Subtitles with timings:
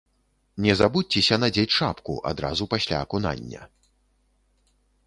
[0.65, 3.71] Не забудзьцеся надзець шапку адразу пасля акунання.